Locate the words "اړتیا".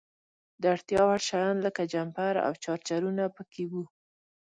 0.73-1.01